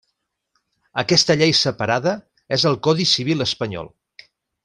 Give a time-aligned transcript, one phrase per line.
[1.01, 2.15] Aquesta llei separada
[2.59, 3.93] és el Codi Civil espanyol.